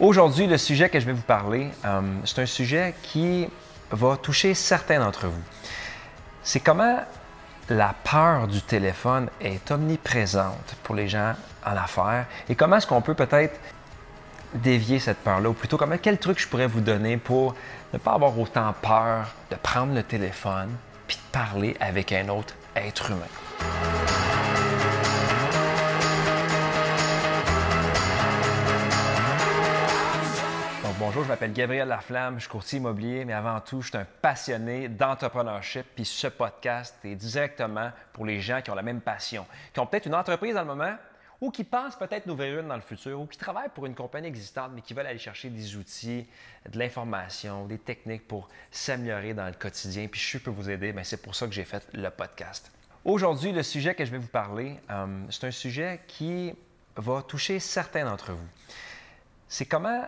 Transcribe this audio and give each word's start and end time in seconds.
Aujourd'hui, 0.00 0.48
le 0.48 0.58
sujet 0.58 0.88
que 0.88 0.98
je 0.98 1.06
vais 1.06 1.12
vous 1.12 1.22
parler, 1.22 1.68
euh, 1.84 2.00
c'est 2.24 2.42
un 2.42 2.46
sujet 2.46 2.94
qui 3.02 3.48
va 3.92 4.16
toucher 4.16 4.52
certains 4.54 4.98
d'entre 4.98 5.28
vous. 5.28 5.42
C'est 6.42 6.58
comment 6.58 6.98
la 7.68 7.94
peur 8.02 8.48
du 8.48 8.60
téléphone 8.60 9.30
est 9.40 9.70
omniprésente 9.70 10.74
pour 10.82 10.96
les 10.96 11.06
gens 11.06 11.34
en 11.64 11.76
affaires 11.76 12.26
et 12.48 12.56
comment 12.56 12.76
est-ce 12.76 12.88
qu'on 12.88 13.02
peut 13.02 13.14
peut-être 13.14 13.58
dévier 14.52 14.98
cette 14.98 15.18
peur-là 15.18 15.50
ou 15.50 15.54
plutôt 15.54 15.76
comment, 15.76 15.96
quel 15.96 16.18
truc 16.18 16.40
je 16.40 16.48
pourrais 16.48 16.66
vous 16.66 16.80
donner 16.80 17.16
pour 17.16 17.54
ne 17.92 17.98
pas 17.98 18.14
avoir 18.14 18.36
autant 18.36 18.74
peur 18.82 19.32
de 19.52 19.56
prendre 19.56 19.94
le 19.94 20.02
téléphone 20.02 20.70
puis 21.06 21.18
de 21.18 21.32
parler 21.32 21.76
avec 21.78 22.10
un 22.10 22.28
autre 22.30 22.54
être 22.74 23.12
humain. 23.12 24.03
Bonjour, 31.14 31.26
je 31.26 31.28
m'appelle 31.28 31.52
Gabriel 31.52 31.86
Laflamme, 31.86 32.34
je 32.38 32.40
suis 32.40 32.50
courtier 32.50 32.78
immobilier, 32.78 33.24
mais 33.24 33.34
avant 33.34 33.60
tout, 33.60 33.80
je 33.82 33.86
suis 33.86 33.96
un 33.96 34.04
passionné 34.20 34.88
d'entrepreneurship. 34.88 35.86
Puis 35.94 36.04
ce 36.04 36.26
podcast 36.26 36.96
est 37.04 37.14
directement 37.14 37.92
pour 38.12 38.26
les 38.26 38.40
gens 38.40 38.60
qui 38.60 38.72
ont 38.72 38.74
la 38.74 38.82
même 38.82 39.00
passion, 39.00 39.46
qui 39.72 39.78
ont 39.78 39.86
peut-être 39.86 40.06
une 40.06 40.14
entreprise 40.16 40.54
dans 40.54 40.62
le 40.62 40.66
moment 40.66 40.96
ou 41.40 41.52
qui 41.52 41.62
pensent 41.62 41.94
peut-être 41.94 42.26
d'ouvrir 42.26 42.58
une 42.58 42.66
dans 42.66 42.74
le 42.74 42.80
futur 42.80 43.20
ou 43.20 43.26
qui 43.26 43.38
travaillent 43.38 43.68
pour 43.72 43.86
une 43.86 43.94
compagnie 43.94 44.26
existante 44.26 44.72
mais 44.74 44.80
qui 44.80 44.92
veulent 44.92 45.06
aller 45.06 45.20
chercher 45.20 45.50
des 45.50 45.76
outils, 45.76 46.26
de 46.68 46.76
l'information, 46.76 47.64
des 47.66 47.78
techniques 47.78 48.26
pour 48.26 48.48
s'améliorer 48.72 49.34
dans 49.34 49.46
le 49.46 49.52
quotidien. 49.52 50.08
Puis 50.08 50.20
je 50.20 50.38
peux 50.38 50.50
vous 50.50 50.68
aider, 50.68 50.92
mais 50.92 51.04
c'est 51.04 51.22
pour 51.22 51.36
ça 51.36 51.46
que 51.46 51.52
j'ai 51.52 51.64
fait 51.64 51.86
le 51.92 52.10
podcast. 52.10 52.72
Aujourd'hui, 53.04 53.52
le 53.52 53.62
sujet 53.62 53.94
que 53.94 54.04
je 54.04 54.10
vais 54.10 54.18
vous 54.18 54.26
parler, 54.26 54.80
euh, 54.90 55.06
c'est 55.30 55.46
un 55.46 55.52
sujet 55.52 56.00
qui 56.08 56.52
va 56.96 57.22
toucher 57.22 57.60
certains 57.60 58.04
d'entre 58.04 58.32
vous. 58.32 58.48
C'est 59.46 59.66
comment 59.66 60.02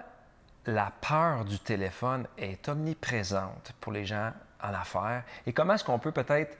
la 0.66 0.92
peur 1.00 1.44
du 1.44 1.58
téléphone 1.58 2.26
est 2.36 2.68
omniprésente 2.68 3.72
pour 3.80 3.92
les 3.92 4.04
gens 4.04 4.32
en 4.62 4.74
affaires 4.74 5.22
et 5.46 5.52
comment 5.52 5.74
est-ce 5.74 5.84
qu'on 5.84 5.98
peut 5.98 6.12
peut-être 6.12 6.56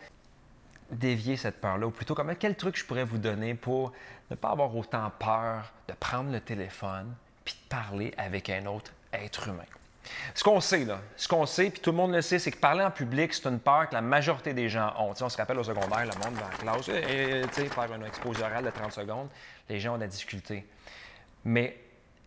dévier 0.90 1.36
cette 1.36 1.60
peur-là? 1.60 1.86
Ou 1.86 1.90
plutôt 1.90 2.14
comment, 2.14 2.34
quel 2.38 2.56
truc 2.56 2.76
je 2.76 2.84
pourrais 2.84 3.04
vous 3.04 3.18
donner 3.18 3.54
pour 3.54 3.92
ne 4.30 4.36
pas 4.36 4.50
avoir 4.50 4.74
autant 4.76 5.10
peur 5.18 5.72
de 5.88 5.94
prendre 5.94 6.30
le 6.30 6.40
téléphone 6.40 7.14
puis 7.44 7.54
de 7.54 7.68
parler 7.68 8.14
avec 8.16 8.48
un 8.50 8.66
autre 8.66 8.92
être 9.12 9.48
humain? 9.48 9.64
Ce 10.34 10.44
qu'on 10.44 10.60
sait, 10.60 10.84
là, 10.84 11.00
ce 11.16 11.26
qu'on 11.26 11.46
sait, 11.46 11.70
puis 11.70 11.80
tout 11.80 11.90
le 11.90 11.96
monde 11.96 12.12
le 12.12 12.22
sait, 12.22 12.38
c'est 12.38 12.52
que 12.52 12.58
parler 12.58 12.84
en 12.84 12.92
public, 12.92 13.34
c'est 13.34 13.48
une 13.48 13.58
peur 13.58 13.88
que 13.88 13.94
la 13.94 14.02
majorité 14.02 14.54
des 14.54 14.68
gens 14.68 14.94
ont. 15.00 15.12
on 15.20 15.28
se 15.28 15.36
rappelle 15.36 15.58
au 15.58 15.64
secondaire, 15.64 16.04
le 16.04 16.24
monde 16.24 16.38
dans 16.38 16.48
la 16.48 16.56
classe, 16.56 16.88
et, 16.88 17.42
faire 17.68 17.92
un 17.92 18.04
exposé 18.04 18.44
oral 18.44 18.64
de 18.64 18.70
30 18.70 18.92
secondes, 18.92 19.28
les 19.68 19.80
gens 19.80 19.94
ont 19.94 19.96
de 19.96 20.02
la 20.02 20.06
difficulté. 20.06 20.64
Mais 21.44 21.76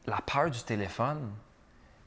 la 0.07 0.17
peur 0.17 0.49
du 0.49 0.61
téléphone, 0.61 1.31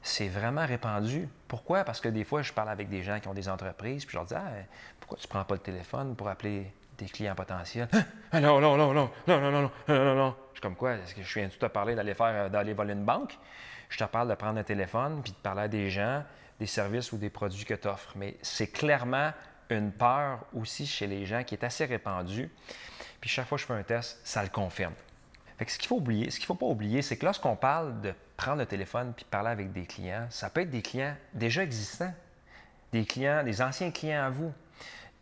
c'est 0.03 0.27
vraiment 0.27 0.65
répandu. 0.65 1.29
Pourquoi? 1.47 1.85
Parce 1.85 2.01
que 2.01 2.09
des 2.09 2.25
fois, 2.25 2.41
je 2.41 2.51
parle 2.51 2.69
avec 2.69 2.89
des 2.89 3.01
gens 3.01 3.19
qui 3.19 3.27
ont 3.29 3.33
des 3.33 3.47
entreprises, 3.47 4.05
puis 4.05 4.11
je 4.11 4.17
leur 4.17 4.25
dis 4.25 4.35
ah, 4.35 4.51
pourquoi 4.99 5.17
tu 5.17 5.25
ne 5.25 5.29
prends 5.29 5.43
pas 5.45 5.55
le 5.55 5.61
téléphone 5.61 6.15
pour 6.15 6.27
appeler 6.27 6.71
des 6.97 7.05
clients 7.05 7.35
potentiels? 7.35 7.87
Ah, 8.31 8.39
non, 8.39 8.59
non, 8.59 8.75
non, 8.77 8.93
non, 8.93 9.09
non, 9.27 9.39
non, 9.39 9.51
non, 9.51 9.71
non, 9.87 10.15
non. 10.15 10.35
Je 10.51 10.57
suis 10.57 10.61
comme 10.61 10.75
quoi? 10.75 10.93
Est-ce 10.93 11.15
que 11.15 11.23
je 11.23 11.39
viens 11.39 11.47
tout 11.47 11.57
te 11.57 11.65
parler 11.67 11.95
d'aller 11.95 12.13
faire 12.13 12.49
d'aller 12.49 12.73
voler 12.73 12.93
une 12.93 13.05
banque? 13.05 13.37
Je 13.89 13.97
te 13.97 14.03
parle 14.03 14.27
de 14.27 14.35
prendre 14.35 14.59
un 14.59 14.63
téléphone 14.63 15.21
puis 15.23 15.31
de 15.31 15.37
parler 15.37 15.61
à 15.61 15.67
des 15.67 15.89
gens, 15.89 16.23
des 16.59 16.65
services 16.65 17.11
ou 17.11 17.17
des 17.17 17.29
produits 17.29 17.63
que 17.63 17.73
tu 17.75 17.87
offres. 17.87 18.11
Mais 18.15 18.37
c'est 18.41 18.67
clairement 18.67 19.31
une 19.69 19.91
peur 19.91 20.39
aussi 20.53 20.85
chez 20.85 21.07
les 21.07 21.25
gens 21.25 21.43
qui 21.43 21.55
est 21.55 21.63
assez 21.63 21.85
répandue. 21.85 22.51
Puis 23.21 23.29
chaque 23.29 23.47
fois 23.47 23.57
que 23.57 23.61
je 23.61 23.67
fais 23.67 23.73
un 23.73 23.83
test, 23.83 24.19
ça 24.23 24.43
le 24.43 24.49
confirme. 24.49 24.93
Fait 25.57 25.65
que 25.65 25.71
ce 25.71 25.77
qu'il 25.77 25.87
faut 25.87 25.97
oublier, 25.97 26.29
ce 26.29 26.39
qu'il 26.39 26.47
faut 26.47 26.55
pas 26.55 26.65
oublier, 26.65 27.01
c'est 27.01 27.17
que 27.17 27.25
lorsqu'on 27.25 27.55
parle 27.55 28.01
de 28.01 28.13
prendre 28.43 28.59
le 28.59 28.65
téléphone 28.65 29.13
puis 29.15 29.23
parler 29.23 29.51
avec 29.51 29.71
des 29.71 29.85
clients, 29.85 30.27
ça 30.29 30.49
peut 30.49 30.61
être 30.61 30.69
des 30.69 30.81
clients 30.81 31.15
déjà 31.33 31.63
existants, 31.63 32.13
des 32.91 33.05
clients, 33.05 33.41
des 33.41 33.61
anciens 33.61 33.89
clients 33.89 34.25
à 34.25 34.29
vous. 34.29 34.51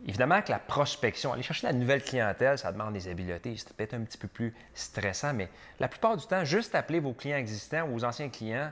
Évidemment 0.08 0.42
que 0.42 0.50
la 0.50 0.58
prospection, 0.58 1.32
aller 1.32 1.44
chercher 1.44 1.68
la 1.68 1.74
nouvelle 1.74 2.04
clientèle, 2.04 2.58
ça 2.58 2.72
demande 2.72 2.94
des 2.94 3.08
habiletés. 3.08 3.56
C'est 3.56 3.72
peut-être 3.74 3.94
un 3.94 4.02
petit 4.02 4.18
peu 4.18 4.28
plus 4.28 4.56
stressant, 4.74 5.36
mais 5.36 5.50
la 5.80 5.88
plupart 5.88 6.18
du 6.18 6.26
temps, 6.26 6.44
juste 6.44 6.74
appeler 6.74 7.00
vos 7.00 7.14
clients 7.14 7.38
existants 7.38 7.88
ou 7.88 7.92
vos 7.92 8.06
anciens 8.06 8.30
clients, 8.30 8.72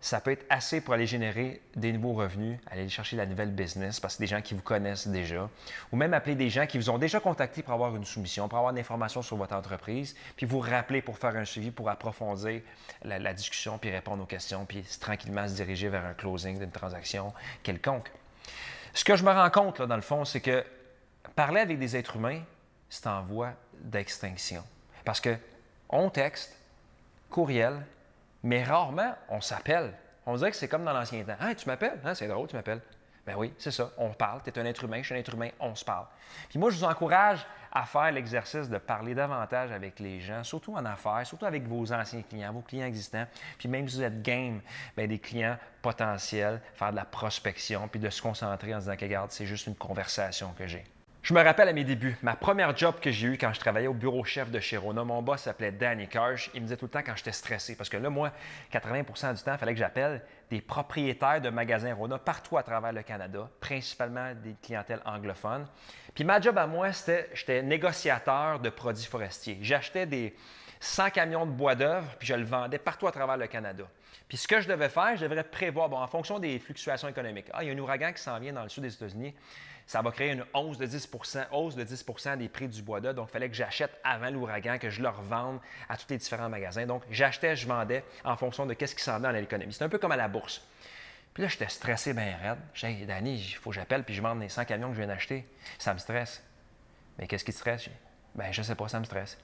ça 0.00 0.20
peut 0.20 0.30
être 0.30 0.44
assez 0.50 0.80
pour 0.80 0.94
aller 0.94 1.06
générer 1.06 1.60
des 1.74 1.92
nouveaux 1.92 2.12
revenus, 2.12 2.58
aller 2.70 2.88
chercher 2.88 3.16
la 3.16 3.26
nouvelle 3.26 3.50
business 3.50 3.98
parce 3.98 4.16
que 4.16 4.20
des 4.20 4.26
gens 4.26 4.42
qui 4.42 4.54
vous 4.54 4.62
connaissent 4.62 5.08
déjà, 5.08 5.48
ou 5.90 5.96
même 5.96 6.14
appeler 6.14 6.34
des 6.34 6.50
gens 6.50 6.66
qui 6.66 6.78
vous 6.78 6.90
ont 6.90 6.98
déjà 6.98 7.18
contacté 7.18 7.62
pour 7.62 7.72
avoir 7.72 7.96
une 7.96 8.04
soumission, 8.04 8.48
pour 8.48 8.58
avoir 8.58 8.72
de 8.72 8.78
l'information 8.78 9.22
sur 9.22 9.36
votre 9.36 9.54
entreprise, 9.54 10.14
puis 10.36 10.46
vous 10.46 10.60
rappeler 10.60 11.02
pour 11.02 11.18
faire 11.18 11.34
un 11.34 11.44
suivi, 11.44 11.70
pour 11.70 11.88
approfondir 11.88 12.60
la, 13.02 13.32
discussion, 13.32 13.78
puis 13.78 13.90
répondre 13.90 14.22
aux 14.22 14.26
questions, 14.26 14.64
puis 14.66 14.84
tranquillement 15.00 15.48
se 15.48 15.54
diriger 15.54 15.88
vers 15.88 16.04
un 16.04 16.14
closing 16.14 16.58
d'une 16.58 16.70
transaction 16.70 17.32
quelconque. 17.62 18.12
Ce 18.94 19.04
que 19.04 19.16
je 19.16 19.24
me 19.24 19.32
rends 19.32 19.50
compte, 19.50 19.80
là, 19.80 19.86
dans 19.86 19.96
le 19.96 20.02
fond, 20.02 20.24
c'est 20.24 20.40
que 20.40 20.64
parler 21.34 21.60
avec 21.60 21.78
des 21.78 21.96
êtres 21.96 22.16
humains, 22.16 22.42
c'est 22.88 23.06
en 23.06 23.22
voie 23.22 23.52
d'extinction. 23.80 24.62
Parce 25.04 25.20
que 25.20 25.36
on 25.88 26.10
texte, 26.10 26.56
courriel, 27.30 27.84
mais 28.46 28.62
rarement, 28.62 29.12
on 29.28 29.40
s'appelle. 29.40 29.92
On 30.24 30.36
dirait 30.36 30.52
que 30.52 30.56
c'est 30.56 30.68
comme 30.68 30.84
dans 30.84 30.92
l'ancien 30.92 31.24
temps. 31.24 31.34
Tu 31.56 31.66
m'appelles? 31.66 31.98
Ah, 32.04 32.14
c'est 32.14 32.28
drôle, 32.28 32.46
tu 32.46 32.54
m'appelles. 32.54 32.80
Ben 33.26 33.34
oui, 33.36 33.52
c'est 33.58 33.72
ça. 33.72 33.90
On 33.98 34.10
parle. 34.10 34.40
Tu 34.44 34.50
es 34.50 34.58
un 34.58 34.64
être 34.64 34.84
humain, 34.84 34.98
je 34.98 35.06
suis 35.06 35.14
un 35.16 35.18
être 35.18 35.34
humain, 35.34 35.48
on 35.58 35.74
se 35.74 35.84
parle. 35.84 36.06
Puis 36.48 36.56
moi, 36.56 36.70
je 36.70 36.76
vous 36.76 36.84
encourage 36.84 37.44
à 37.72 37.84
faire 37.84 38.12
l'exercice 38.12 38.68
de 38.68 38.78
parler 38.78 39.16
davantage 39.16 39.72
avec 39.72 39.98
les 39.98 40.20
gens, 40.20 40.44
surtout 40.44 40.74
en 40.76 40.84
affaires, 40.84 41.26
surtout 41.26 41.44
avec 41.44 41.66
vos 41.66 41.92
anciens 41.92 42.22
clients, 42.22 42.52
vos 42.52 42.60
clients 42.60 42.86
existants. 42.86 43.26
Puis 43.58 43.68
même 43.68 43.88
si 43.88 43.96
vous 43.96 44.02
êtes 44.04 44.22
game, 44.22 44.60
bien, 44.96 45.08
des 45.08 45.18
clients 45.18 45.58
potentiels, 45.82 46.60
faire 46.74 46.92
de 46.92 46.96
la 46.96 47.04
prospection, 47.04 47.88
puis 47.88 47.98
de 47.98 48.08
se 48.10 48.22
concentrer 48.22 48.76
en 48.76 48.80
se 48.80 48.84
disant 48.84 48.96
regarde, 48.98 49.32
c'est 49.32 49.46
juste 49.46 49.66
une 49.66 49.74
conversation 49.74 50.54
que 50.56 50.68
j'ai. 50.68 50.84
Je 51.26 51.34
me 51.34 51.42
rappelle 51.42 51.68
à 51.68 51.72
mes 51.72 51.82
débuts, 51.82 52.16
ma 52.22 52.36
première 52.36 52.76
job 52.76 53.00
que 53.02 53.10
j'ai 53.10 53.26
eue 53.26 53.36
quand 53.36 53.52
je 53.52 53.58
travaillais 53.58 53.88
au 53.88 53.94
bureau 53.94 54.22
chef 54.22 54.48
de 54.48 54.60
chez 54.60 54.76
Rona, 54.76 55.02
mon 55.02 55.22
boss 55.22 55.40
s'appelait 55.40 55.72
Danny 55.72 56.06
Karsh. 56.06 56.52
Il 56.54 56.60
me 56.60 56.66
disait 56.66 56.76
tout 56.76 56.84
le 56.84 56.90
temps 56.92 57.02
quand 57.04 57.16
j'étais 57.16 57.32
stressé, 57.32 57.74
parce 57.74 57.88
que 57.88 57.96
là, 57.96 58.08
moi, 58.10 58.30
80% 58.72 59.34
du 59.34 59.42
temps, 59.42 59.54
il 59.54 59.58
fallait 59.58 59.72
que 59.72 59.80
j'appelle 59.80 60.22
des 60.48 60.60
propriétaires 60.60 61.40
de 61.40 61.50
magasins 61.50 61.92
Rona 61.92 62.16
partout 62.18 62.56
à 62.58 62.62
travers 62.62 62.92
le 62.92 63.02
Canada, 63.02 63.50
principalement 63.58 64.34
des 64.36 64.54
clientèles 64.62 65.02
anglophones. 65.04 65.66
Puis 66.14 66.22
ma 66.22 66.40
job 66.40 66.56
à 66.58 66.68
moi, 66.68 66.92
c'était, 66.92 67.28
j'étais 67.34 67.60
négociateur 67.60 68.60
de 68.60 68.70
produits 68.70 69.06
forestiers. 69.06 69.58
J'achetais 69.62 70.06
des 70.06 70.32
100 70.78 71.10
camions 71.10 71.44
de 71.44 71.50
bois 71.50 71.74
d'œuvre, 71.74 72.06
puis 72.20 72.28
je 72.28 72.34
le 72.34 72.44
vendais 72.44 72.78
partout 72.78 73.08
à 73.08 73.10
travers 73.10 73.36
le 73.36 73.48
Canada. 73.48 73.82
Puis 74.28 74.38
ce 74.38 74.48
que 74.48 74.60
je 74.60 74.68
devais 74.68 74.88
faire, 74.88 75.16
je 75.16 75.22
devrais 75.22 75.44
prévoir, 75.44 75.88
bon, 75.88 75.98
en 75.98 76.08
fonction 76.08 76.38
des 76.38 76.58
fluctuations 76.58 77.08
économiques. 77.08 77.46
Ah, 77.52 77.62
il 77.62 77.68
y 77.68 77.70
a 77.70 77.74
un 77.74 77.78
ouragan 77.78 78.12
qui 78.12 78.22
s'en 78.22 78.38
vient 78.38 78.52
dans 78.52 78.62
le 78.62 78.68
sud 78.68 78.82
des 78.82 78.92
États-Unis 78.92 79.34
ça 79.86 80.02
va 80.02 80.10
créer 80.10 80.32
une 80.32 80.44
hausse 80.52 80.78
de 80.78 80.86
10% 80.86 81.46
hausse 81.52 81.76
de 81.76 81.84
10% 81.84 82.38
des 82.38 82.48
prix 82.48 82.66
du 82.66 82.82
bois 82.82 83.00
d'œuf. 83.00 83.14
Donc, 83.14 83.28
il 83.28 83.32
fallait 83.32 83.48
que 83.48 83.54
j'achète 83.54 84.00
avant 84.02 84.30
l'ouragan, 84.30 84.78
que 84.78 84.90
je 84.90 85.00
le 85.00 85.08
revende 85.08 85.60
à 85.88 85.96
tous 85.96 86.06
les 86.10 86.18
différents 86.18 86.48
magasins. 86.48 86.86
Donc, 86.86 87.02
j'achetais, 87.08 87.54
je 87.54 87.68
vendais 87.68 88.04
en 88.24 88.36
fonction 88.36 88.66
de 88.66 88.74
ce 88.78 88.94
qui 88.94 89.02
s'en 89.02 89.18
venait 89.18 89.28
dans 89.28 89.34
l'économie. 89.34 89.72
C'est 89.72 89.84
un 89.84 89.88
peu 89.88 89.98
comme 89.98 90.12
à 90.12 90.16
la 90.16 90.26
bourse. 90.26 90.60
Puis 91.32 91.42
là, 91.42 91.48
j'étais 91.48 91.68
stressé 91.68 92.14
bien 92.14 92.36
raide. 92.42 92.58
J'ai 92.74 92.94
dit, 92.94 93.06
Danny, 93.06 93.36
il 93.36 93.54
faut 93.54 93.70
que 93.70 93.76
j'appelle 93.76 94.02
puis 94.02 94.14
je 94.14 94.22
vende 94.22 94.40
les 94.40 94.48
100 94.48 94.64
camions 94.64 94.88
que 94.88 94.94
je 94.94 95.00
viens 95.00 95.08
d'acheter. 95.08 95.46
Ça 95.78 95.94
me 95.94 95.98
stresse. 95.98 96.42
Mais 97.18 97.28
qu'est-ce 97.28 97.44
qui 97.44 97.52
te 97.52 97.58
stresse? 97.58 97.88
Ben, 98.34 98.52
je 98.52 98.62
sais 98.62 98.74
pas, 98.74 98.88
ça 98.88 98.98
me 98.98 99.04
stresse. 99.04 99.38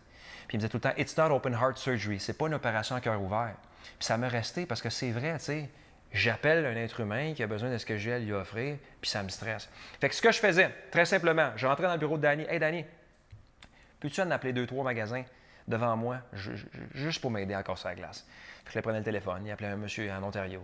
Puis 0.49 0.55
il 0.55 0.57
me 0.57 0.61
disait 0.61 0.69
tout 0.69 0.79
le 0.79 0.81
temps, 0.81 0.95
It's 0.97 1.17
not 1.17 1.31
open 1.31 1.55
heart 1.55 1.77
surgery. 1.79 2.19
C'est 2.19 2.37
pas 2.37 2.49
une 2.49 2.55
opération 2.55 2.97
à 2.97 3.01
cœur 3.01 3.21
ouvert. 3.23 3.55
Puis 3.99 4.07
ça 4.07 4.19
me 4.19 4.29
restait 4.29 4.67
parce 4.67 4.83
que 4.83 4.91
c'est 4.91 5.11
vrai, 5.11 5.37
tu 5.39 5.45
sais 5.45 5.69
j'appelle 6.13 6.67
un 6.67 6.77
être 6.77 7.01
humain 7.01 7.33
qui 7.35 7.43
a 7.43 7.47
besoin 7.47 7.71
de 7.71 7.79
ce 7.79 7.87
que 7.87 7.97
j'ai 7.97 8.13
à 8.13 8.19
lui 8.19 8.33
offrir, 8.33 8.77
puis 9.01 9.11
ça 9.11 9.23
me 9.23 9.29
stresse. 9.29 9.69
Fait 10.01 10.09
que 10.09 10.15
ce 10.15 10.23
que 10.23 10.31
je 10.31 10.39
faisais, 10.39 10.71
très 10.91 11.05
simplement, 11.05 11.51
je 11.57 11.67
rentrais 11.67 11.87
dans 11.87 11.95
le 11.95 11.99
bureau 11.99 12.17
de 12.17 12.23
Danny. 12.23 12.45
Hey 12.49 12.59
Danny, 12.59 12.85
peux-tu 14.01 14.21
en 14.21 14.31
appeler 14.31 14.53
deux, 14.53 14.67
trois 14.67 14.85
magasins 14.85 15.25
devant 15.67 15.97
moi, 15.97 16.19
juste 16.95 17.21
pour 17.21 17.31
m'aider 17.31 17.55
à 17.55 17.63
casser 17.63 17.89
la 17.89 17.95
glace? 17.95 18.27
Puis 18.65 18.75
je 18.75 18.81
prenais 18.81 18.99
le 18.99 19.05
téléphone, 19.05 19.43
il 19.47 19.51
appelait 19.51 19.69
un 19.69 19.77
monsieur 19.77 20.11
en 20.13 20.23
Ontario, 20.23 20.63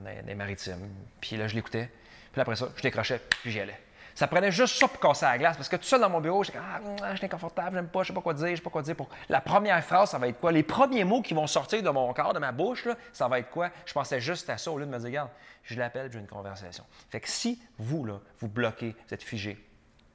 dans 0.00 0.26
les 0.26 0.34
maritimes. 0.34 0.88
Puis 1.20 1.36
là, 1.36 1.48
je 1.48 1.54
l'écoutais. 1.54 1.88
Puis 2.32 2.40
après 2.40 2.56
ça, 2.56 2.68
je 2.76 2.82
décrochais, 2.82 3.20
puis 3.42 3.50
j'y 3.50 3.60
allais. 3.60 3.78
Ça 4.14 4.26
prenait 4.26 4.50
juste 4.50 4.76
ça 4.78 4.88
pour 4.88 5.00
casser 5.00 5.24
la 5.24 5.38
glace. 5.38 5.56
Parce 5.56 5.68
que 5.68 5.76
tout 5.76 5.84
seul 5.84 6.00
dans 6.00 6.10
mon 6.10 6.20
bureau, 6.20 6.44
j'étais 6.44 6.58
ah, 6.58 6.80
ah, 7.02 7.12
je 7.12 7.16
suis 7.16 7.26
inconfortable, 7.26 7.76
j'aime 7.76 7.88
pas, 7.88 8.02
je 8.02 8.08
sais 8.08 8.14
pas 8.14 8.20
quoi 8.20 8.34
dire, 8.34 8.48
je 8.48 8.56
sais 8.56 8.62
pas 8.62 8.70
quoi 8.70 8.82
dire. 8.82 8.96
Pour... 8.96 9.08
La 9.28 9.40
première 9.40 9.82
phrase, 9.84 10.10
ça 10.10 10.18
va 10.18 10.28
être 10.28 10.38
quoi? 10.38 10.52
Les 10.52 10.62
premiers 10.62 11.04
mots 11.04 11.22
qui 11.22 11.34
vont 11.34 11.46
sortir 11.46 11.82
de 11.82 11.90
mon 11.90 12.12
corps, 12.12 12.34
de 12.34 12.38
ma 12.38 12.52
bouche, 12.52 12.88
ça 13.12 13.28
va 13.28 13.38
être 13.38 13.50
quoi? 13.50 13.70
Je 13.86 13.92
pensais 13.92 14.20
juste 14.20 14.48
à 14.50 14.58
ça 14.58 14.70
au 14.70 14.78
lieu 14.78 14.86
de 14.86 14.90
me 14.90 14.98
dire, 14.98 15.06
regarde, 15.06 15.30
je 15.62 15.78
l'appelle, 15.78 16.10
j'ai 16.12 16.18
une 16.18 16.26
conversation. 16.26 16.84
Fait 17.10 17.20
que 17.20 17.28
si 17.28 17.62
vous, 17.78 18.04
là, 18.04 18.20
vous 18.40 18.48
bloquez, 18.48 18.94
vous 19.08 19.14
êtes 19.14 19.22
figé, 19.22 19.58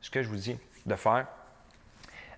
ce 0.01 0.09
que 0.09 0.21
je 0.21 0.29
vous 0.29 0.35
dis 0.35 0.57
de 0.85 0.95
faire, 0.95 1.27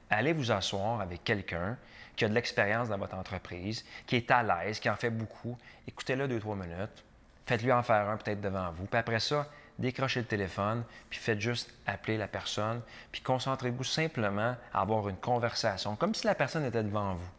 allez 0.09 0.33
vous 0.33 0.51
asseoir 0.51 1.01
avec 1.01 1.23
quelqu'un 1.23 1.77
qui 2.15 2.25
a 2.25 2.29
de 2.29 2.33
l'expérience 2.33 2.89
dans 2.89 2.97
votre 2.97 3.15
entreprise, 3.15 3.85
qui 4.05 4.17
est 4.17 4.29
à 4.29 4.43
l'aise, 4.43 4.79
qui 4.79 4.89
en 4.89 4.95
fait 4.95 5.09
beaucoup. 5.09 5.57
Écoutez-le 5.87 6.27
deux, 6.27 6.39
trois 6.39 6.55
minutes. 6.55 7.05
Faites-lui 7.45 7.71
en 7.71 7.81
faire 7.81 8.09
un 8.09 8.17
peut-être 8.17 8.41
devant 8.41 8.71
vous. 8.71 8.85
Puis 8.85 8.99
après 8.99 9.19
ça, 9.19 9.47
décrochez 9.79 10.19
le 10.19 10.25
téléphone, 10.25 10.83
puis 11.09 11.19
faites 11.19 11.39
juste 11.39 11.73
appeler 11.87 12.17
la 12.17 12.27
personne, 12.27 12.81
puis 13.11 13.21
concentrez-vous 13.21 13.83
simplement 13.83 14.55
à 14.73 14.81
avoir 14.81 15.09
une 15.09 15.17
conversation, 15.17 15.95
comme 15.95 16.13
si 16.13 16.27
la 16.27 16.35
personne 16.35 16.65
était 16.65 16.83
devant 16.83 17.15
vous. 17.15 17.29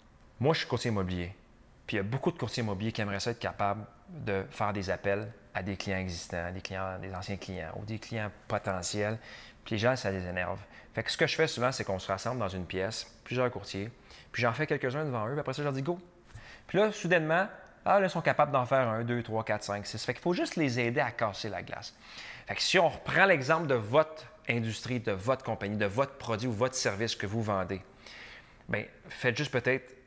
Moi, 0.41 0.55
je 0.55 0.61
suis 0.61 0.69
courtier 0.69 0.91
immobilier. 0.91 1.35
Puis 1.87 1.97
il 1.97 1.99
y 1.99 2.01
a 2.01 2.05
beaucoup 2.05 2.33
de 2.33 2.39
courtiers 2.39 2.63
immobiliers 2.63 2.93
qui 2.93 3.01
aimeraient 3.01 3.17
être 3.17 3.39
capables 3.39 3.85
de 4.09 4.45
faire 4.51 4.73
des 4.73 4.91
appels 4.91 5.31
à 5.55 5.63
des 5.63 5.77
clients 5.77 5.99
existants, 5.99 6.51
des 6.53 6.61
clients, 6.61 6.99
des 6.99 7.15
anciens 7.15 7.37
clients 7.37 7.73
ou 7.77 7.85
des 7.85 7.99
clients 7.99 8.31
potentiels. 8.49 9.19
Puis 9.65 9.75
les 9.75 9.79
gens, 9.79 9.97
ça 9.97 10.11
les 10.11 10.27
énerve. 10.27 10.59
Fait 10.95 11.03
que 11.03 11.11
ce 11.11 11.17
que 11.17 11.27
je 11.27 11.37
fais 11.37 11.47
souvent, 11.47 11.73
c'est 11.73 11.85
qu'on 11.85 11.99
se 11.99 12.09
rassemble 12.09 12.39
dans 12.39 12.49
une 12.49 12.65
pièce, 12.65 13.07
plusieurs 13.25 13.51
courtiers, 13.51 13.91
puis 14.33 14.43
j'en 14.43 14.53
fais 14.53 14.67
quelques-uns 14.67 15.05
devant 15.05 15.27
eux, 15.29 15.33
puis 15.33 15.41
après 15.41 15.53
ça, 15.53 15.63
je 15.63 15.65
leur 15.65 15.73
dis 15.73 15.83
go. 15.83 15.99
Puis 16.67 16.79
là, 16.79 16.93
soudainement, 16.93 17.49
ah, 17.85 17.99
là, 17.99 18.07
ils 18.07 18.11
sont 18.11 18.21
capables 18.21 18.53
d'en 18.53 18.67
faire 18.67 18.89
un, 18.89 19.05
deux, 19.05 19.23
trois, 19.23 19.45
quatre, 19.45 19.63
cinq, 19.63 19.87
six. 19.87 20.05
Fait 20.05 20.13
qu'il 20.13 20.23
faut 20.23 20.35
juste 20.35 20.57
les 20.57 20.79
aider 20.79 21.01
à 21.01 21.11
casser 21.11 21.49
la 21.49 21.63
glace. 21.63 21.95
Fait 22.47 22.55
que 22.55 22.63
si 22.63 22.79
on 22.79 22.89
reprend 22.89 23.25
l'exemple 23.25 23.67
de 23.67 23.75
votre 23.75 24.25
industrie, 24.49 25.01
de 25.01 25.13
votre 25.13 25.45
compagnie, 25.45 25.77
de 25.77 25.87
votre 25.87 26.15
produit 26.15 26.49
ou 26.49 26.53
votre 26.53 26.75
service 26.75 27.15
que 27.15 27.27
vous 27.27 27.43
vendez, 27.43 27.83
bien, 28.69 28.85
faites 29.09 29.37
juste 29.37 29.53
peut-être 29.53 30.00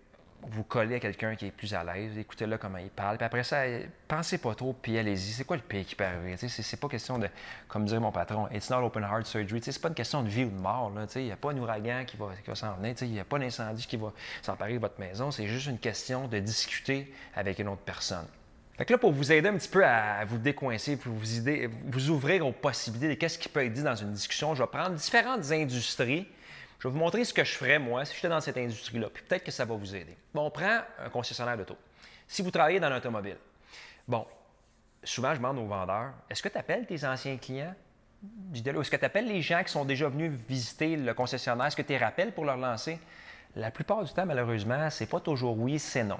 vous 0.47 0.63
coller 0.63 0.95
à 0.95 0.99
quelqu'un 0.99 1.35
qui 1.35 1.47
est 1.47 1.51
plus 1.51 1.73
à 1.73 1.83
l'aise, 1.83 2.17
écoutez-le 2.17 2.57
comment 2.57 2.77
il 2.77 2.89
parle, 2.89 3.17
puis 3.17 3.25
après 3.25 3.43
ça, 3.43 3.63
pensez 4.07 4.37
pas 4.37 4.55
trop, 4.55 4.73
puis 4.73 4.97
allez-y. 4.97 5.33
C'est 5.33 5.43
quoi 5.43 5.55
le 5.55 5.61
pire 5.61 5.85
qui 5.85 5.95
peut 5.95 6.03
arriver? 6.03 6.35
C'est 6.37 6.79
pas 6.79 6.87
question 6.87 7.17
de, 7.17 7.27
comme 7.67 7.85
dirait 7.85 7.99
mon 7.99 8.11
patron, 8.11 8.47
it's 8.53 8.69
not 8.69 8.83
open 8.83 9.03
heart 9.03 9.25
surgery. 9.25 9.61
C'est 9.63 9.81
pas 9.81 9.89
une 9.89 9.95
question 9.95 10.23
de 10.23 10.29
vie 10.29 10.43
ou 10.43 10.49
de 10.49 10.59
mort. 10.59 10.91
Il 11.15 11.23
n'y 11.23 11.31
a 11.31 11.35
pas 11.35 11.51
un 11.51 11.57
ouragan 11.57 12.03
qui 12.05 12.17
va, 12.17 12.27
va 12.45 12.55
s'en 12.55 12.73
venir, 12.75 12.95
il 13.01 13.11
n'y 13.11 13.19
a 13.19 13.25
pas 13.25 13.39
d'incendie 13.39 13.85
qui 13.87 13.97
va 13.97 14.11
s'emparer 14.41 14.73
de 14.73 14.79
votre 14.79 14.99
maison. 14.99 15.31
C'est 15.31 15.47
juste 15.47 15.67
une 15.67 15.79
question 15.79 16.27
de 16.27 16.39
discuter 16.39 17.13
avec 17.35 17.59
une 17.59 17.67
autre 17.67 17.81
personne. 17.81 18.25
Fait 18.77 18.85
que 18.85 18.93
là, 18.93 18.97
pour 18.97 19.11
vous 19.11 19.31
aider 19.31 19.49
un 19.49 19.57
petit 19.57 19.69
peu 19.69 19.85
à 19.85 20.25
vous 20.25 20.39
décoincer, 20.39 20.97
pour 20.97 21.13
vous 21.13 22.09
ouvrir 22.09 22.47
aux 22.47 22.51
possibilités 22.51 23.09
de 23.09 23.13
qu'est-ce 23.13 23.37
qui 23.37 23.47
peut 23.47 23.63
être 23.63 23.73
dit 23.73 23.83
dans 23.83 23.95
une 23.95 24.11
discussion, 24.11 24.55
je 24.55 24.63
vais 24.63 24.67
prendre 24.67 24.95
différentes 24.95 25.51
industries 25.51 26.27
je 26.79 26.87
vais 26.87 26.91
vous 26.91 26.99
montrer 26.99 27.23
ce 27.23 27.33
que 27.33 27.43
je 27.43 27.53
ferais, 27.53 27.79
moi, 27.79 28.05
si 28.05 28.15
j'étais 28.15 28.29
dans 28.29 28.41
cette 28.41 28.57
industrie-là. 28.57 29.09
Puis 29.13 29.23
peut-être 29.23 29.43
que 29.43 29.51
ça 29.51 29.65
va 29.65 29.75
vous 29.75 29.95
aider. 29.95 30.17
Bon, 30.33 30.45
on 30.45 30.51
prend 30.51 30.81
un 30.99 31.09
concessionnaire 31.09 31.57
d'auto. 31.57 31.77
Si 32.27 32.41
vous 32.41 32.51
travaillez 32.51 32.79
dans 32.79 32.89
l'automobile, 32.89 33.37
bon, 34.07 34.25
souvent, 35.03 35.31
je 35.33 35.37
demande 35.37 35.59
aux 35.59 35.65
vendeurs 35.65 36.13
est-ce 36.29 36.41
que 36.41 36.49
tu 36.49 36.57
appelles 36.57 36.85
tes 36.85 37.05
anciens 37.05 37.37
clients? 37.37 37.75
Est-ce 38.53 38.89
que 38.89 38.95
tu 38.95 39.05
appelles 39.05 39.27
les 39.27 39.41
gens 39.41 39.63
qui 39.63 39.71
sont 39.71 39.85
déjà 39.85 40.07
venus 40.07 40.31
visiter 40.47 40.95
le 40.95 41.13
concessionnaire? 41.13 41.67
Est-ce 41.67 41.75
que 41.75 41.81
tu 41.81 41.89
les 41.89 41.97
rappelles 41.97 42.31
pour 42.31 42.45
leur 42.45 42.57
lancer? 42.57 42.99
La 43.55 43.69
plupart 43.69 44.03
du 44.03 44.11
temps, 44.11 44.25
malheureusement, 44.25 44.89
c'est 44.89 45.05
pas 45.05 45.19
toujours 45.19 45.57
oui, 45.57 45.77
c'est 45.77 46.03
non. 46.03 46.19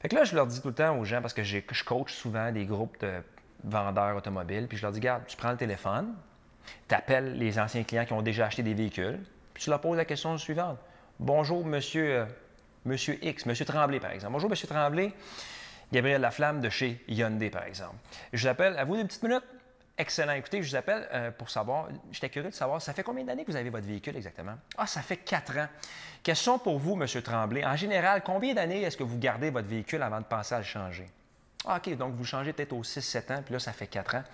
Fait 0.00 0.08
que 0.08 0.16
là, 0.16 0.24
je 0.24 0.34
leur 0.34 0.46
dis 0.46 0.60
tout 0.60 0.68
le 0.68 0.74
temps 0.74 0.98
aux 0.98 1.04
gens, 1.04 1.20
parce 1.20 1.34
que 1.34 1.42
je 1.42 1.60
coach 1.84 2.12
souvent 2.12 2.50
des 2.50 2.64
groupes 2.64 2.98
de 3.00 3.22
vendeurs 3.64 4.16
automobiles, 4.16 4.66
puis 4.66 4.76
je 4.76 4.82
leur 4.82 4.92
dis 4.92 4.98
Regarde, 4.98 5.24
tu 5.26 5.36
prends 5.36 5.50
le 5.50 5.56
téléphone, 5.56 6.14
tu 6.88 6.94
appelles 6.94 7.38
les 7.38 7.58
anciens 7.58 7.84
clients 7.84 8.04
qui 8.04 8.12
ont 8.12 8.22
déjà 8.22 8.46
acheté 8.46 8.62
des 8.62 8.74
véhicules, 8.74 9.20
puis 9.56 9.62
tu 9.64 9.70
leur 9.70 9.80
poses 9.80 9.96
la 9.96 10.04
question 10.04 10.36
suivante. 10.36 10.76
Bonjour, 11.18 11.64
monsieur, 11.64 12.14
euh, 12.14 12.26
monsieur 12.84 13.18
X, 13.24 13.46
monsieur 13.46 13.64
Tremblay, 13.64 14.00
par 14.00 14.10
exemple. 14.10 14.34
Bonjour, 14.34 14.50
monsieur 14.50 14.68
Tremblay. 14.68 15.14
Gabriel 15.90 16.20
Laflamme 16.20 16.60
de 16.60 16.68
chez 16.68 17.02
Hyundai, 17.08 17.48
par 17.48 17.64
exemple. 17.64 17.94
Je 18.34 18.42
vous 18.42 18.48
appelle, 18.48 18.76
à 18.78 18.84
vous 18.84 18.96
une 18.96 19.06
petite 19.06 19.22
minute? 19.22 19.44
Excellent. 19.96 20.34
Écoutez, 20.34 20.62
je 20.62 20.68
vous 20.68 20.76
appelle 20.76 21.08
euh, 21.10 21.30
pour 21.30 21.48
savoir, 21.48 21.88
j'étais 22.12 22.28
curieux 22.28 22.50
de 22.50 22.54
savoir, 22.54 22.82
ça 22.82 22.92
fait 22.92 23.02
combien 23.02 23.24
d'années 23.24 23.46
que 23.46 23.50
vous 23.50 23.56
avez 23.56 23.70
votre 23.70 23.86
véhicule 23.86 24.14
exactement? 24.14 24.56
Ah, 24.76 24.86
ça 24.86 25.00
fait 25.00 25.16
quatre 25.16 25.56
ans. 25.56 25.68
Question 26.22 26.58
pour 26.58 26.78
vous, 26.78 26.94
Monsieur 26.94 27.22
Tremblay. 27.22 27.64
En 27.64 27.76
général, 27.76 28.22
combien 28.22 28.52
d'années 28.52 28.82
est-ce 28.82 28.98
que 28.98 29.04
vous 29.04 29.16
gardez 29.18 29.48
votre 29.48 29.68
véhicule 29.68 30.02
avant 30.02 30.20
de 30.20 30.26
penser 30.26 30.54
à 30.54 30.58
le 30.58 30.64
changer? 30.64 31.06
Ah, 31.66 31.78
OK, 31.78 31.96
donc 31.96 32.12
vous 32.12 32.26
changez 32.26 32.52
peut-être 32.52 32.74
aux 32.74 32.82
6-7 32.82 33.32
ans, 33.32 33.42
puis 33.42 33.54
là, 33.54 33.58
ça 33.58 33.72
fait 33.72 33.86
quatre 33.86 34.16
ans. 34.16 34.24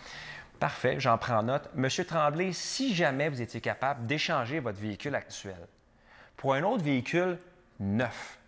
Parfait, 0.63 1.01
j'en 1.01 1.19
prends 1.19 1.43
note. 1.43 1.69
Monsieur 1.75 2.05
Tremblay, 2.05 2.53
si 2.53 2.95
jamais 2.95 3.29
vous 3.29 3.43
étiez 3.43 3.61
capable 3.61 4.07
d'échanger 4.07 4.61
votre 4.61 4.79
véhicule 4.79 5.17
actuel 5.17 5.57
pour 6.37 6.55
un 6.55 6.63
autre 6.63 6.85
véhicule 6.85 7.37
neuf, 7.81 8.39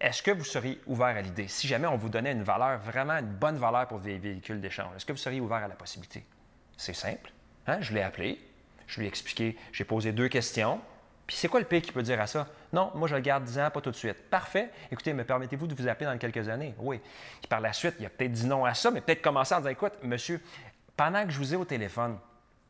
est-ce 0.00 0.20
que 0.20 0.32
vous 0.32 0.42
seriez 0.42 0.80
ouvert 0.88 1.16
à 1.16 1.20
l'idée? 1.20 1.46
Si 1.46 1.68
jamais 1.68 1.86
on 1.86 1.96
vous 1.96 2.08
donnait 2.08 2.32
une 2.32 2.42
valeur, 2.42 2.80
vraiment 2.80 3.12
une 3.12 3.34
bonne 3.34 3.56
valeur 3.56 3.86
pour 3.86 4.00
des 4.00 4.18
véhicules 4.18 4.60
d'échange, 4.60 4.96
est-ce 4.96 5.06
que 5.06 5.12
vous 5.12 5.16
seriez 5.16 5.40
ouvert 5.40 5.58
à 5.58 5.68
la 5.68 5.76
possibilité? 5.76 6.24
C'est 6.76 6.92
simple. 6.92 7.30
Hein? 7.68 7.80
Je 7.80 7.94
l'ai 7.94 8.02
appelé, 8.02 8.40
je 8.88 8.98
lui 8.98 9.06
ai 9.06 9.08
expliqué, 9.08 9.56
j'ai 9.70 9.84
posé 9.84 10.10
deux 10.10 10.26
questions. 10.26 10.80
Puis 11.24 11.36
c'est 11.36 11.46
quoi 11.46 11.60
le 11.60 11.66
pire 11.66 11.82
qui 11.82 11.92
peut 11.92 12.02
dire 12.02 12.20
à 12.20 12.26
ça? 12.26 12.48
Non, 12.72 12.90
moi 12.96 13.06
je 13.06 13.14
le 13.14 13.20
garde 13.20 13.44
10 13.44 13.60
ans, 13.60 13.70
pas 13.70 13.80
tout 13.80 13.92
de 13.92 13.96
suite. 13.96 14.28
Parfait. 14.28 14.70
Écoutez, 14.90 15.12
me 15.12 15.22
permettez-vous 15.22 15.68
de 15.68 15.74
vous 15.76 15.86
appeler 15.86 16.06
dans 16.06 16.18
quelques 16.18 16.48
années? 16.48 16.74
Oui. 16.78 17.00
Puis 17.40 17.48
par 17.48 17.60
la 17.60 17.72
suite, 17.72 17.94
il 18.00 18.06
a 18.06 18.10
peut-être 18.10 18.32
dit 18.32 18.46
non 18.46 18.64
à 18.64 18.74
ça, 18.74 18.90
mais 18.90 19.00
peut-être 19.00 19.22
commencer 19.22 19.54
en 19.54 19.58
disant 19.58 19.70
écoute, 19.70 19.92
monsieur, 20.02 20.42
pendant 21.02 21.26
que 21.26 21.32
je 21.32 21.38
vous 21.38 21.52
ai 21.52 21.56
au 21.56 21.64
téléphone, 21.64 22.16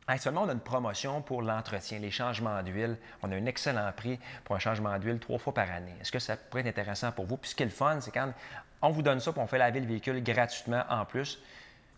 actuellement, 0.06 0.44
on 0.44 0.48
a 0.48 0.54
une 0.54 0.60
promotion 0.60 1.20
pour 1.20 1.42
l'entretien, 1.42 1.98
les 1.98 2.10
changements 2.10 2.62
d'huile. 2.62 2.96
On 3.22 3.30
a 3.30 3.36
un 3.36 3.44
excellent 3.44 3.92
prix 3.94 4.18
pour 4.42 4.56
un 4.56 4.58
changement 4.58 4.98
d'huile 4.98 5.18
trois 5.18 5.38
fois 5.38 5.52
par 5.52 5.70
année. 5.70 5.92
Est-ce 6.00 6.10
que 6.10 6.18
ça 6.18 6.38
pourrait 6.38 6.62
être 6.62 6.68
intéressant 6.68 7.12
pour 7.12 7.26
vous? 7.26 7.36
Puis 7.36 7.50
ce 7.50 7.54
qui 7.54 7.62
est 7.62 7.66
le 7.66 7.72
fun, 7.72 8.00
c'est 8.00 8.10
quand 8.10 8.32
on 8.80 8.88
vous 8.88 9.02
donne 9.02 9.20
ça, 9.20 9.32
puis 9.32 9.40
on 9.42 9.46
fait 9.46 9.58
laver 9.58 9.80
le 9.80 9.86
véhicule 9.86 10.22
gratuitement 10.22 10.82
en 10.88 11.04
plus. 11.04 11.42